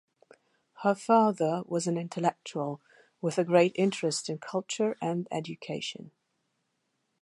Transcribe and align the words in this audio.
Her 0.81 0.95
father 0.95 1.61
was 1.67 1.85
an 1.85 1.95
intellectual, 1.95 2.81
with 3.21 3.37
a 3.37 3.43
great 3.43 3.73
interest 3.75 4.29
in 4.31 4.39
culture 4.39 4.97
and 4.99 5.27
education. 5.29 6.09